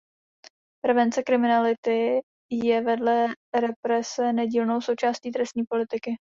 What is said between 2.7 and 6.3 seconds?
vedle represe nedílnou součástí trestní politiky.